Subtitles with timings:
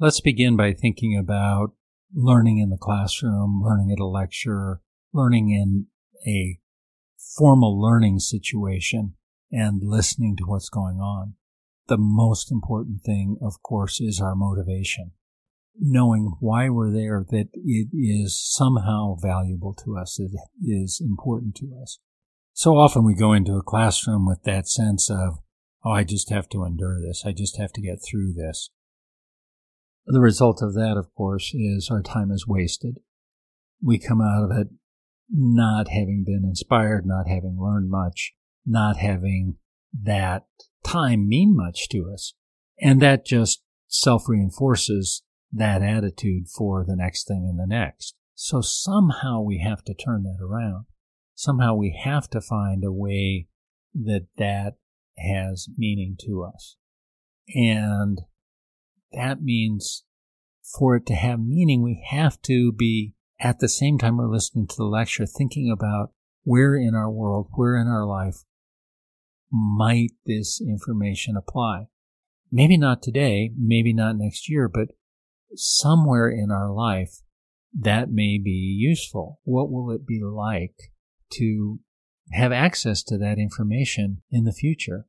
[0.00, 1.72] Let's begin by thinking about
[2.14, 4.80] learning in the classroom, learning at a lecture,
[5.12, 5.86] learning in
[6.24, 6.60] a
[7.36, 9.14] formal learning situation,
[9.50, 11.34] and listening to what's going on.
[11.88, 15.10] The most important thing, of course, is our motivation.
[15.76, 20.30] Knowing why we're there, that it is somehow valuable to us, it
[20.64, 21.98] is important to us.
[22.52, 25.38] So often we go into a classroom with that sense of,
[25.84, 27.24] oh, I just have to endure this.
[27.26, 28.70] I just have to get through this.
[30.10, 32.96] The result of that, of course, is our time is wasted.
[33.82, 34.68] We come out of it
[35.30, 38.32] not having been inspired, not having learned much,
[38.64, 39.56] not having
[39.92, 40.46] that
[40.82, 42.32] time mean much to us.
[42.80, 48.14] And that just self reinforces that attitude for the next thing and the next.
[48.34, 50.86] So somehow we have to turn that around.
[51.34, 53.48] Somehow we have to find a way
[53.94, 54.76] that that
[55.18, 56.76] has meaning to us.
[57.54, 58.22] And
[59.12, 60.04] that means
[60.76, 64.66] for it to have meaning, we have to be at the same time we're listening
[64.66, 66.12] to the lecture, thinking about
[66.42, 68.44] where in our world, where in our life
[69.50, 71.86] might this information apply?
[72.50, 74.88] Maybe not today, maybe not next year, but
[75.54, 77.22] somewhere in our life
[77.78, 79.40] that may be useful.
[79.44, 80.92] What will it be like
[81.34, 81.80] to
[82.32, 85.06] have access to that information in the future?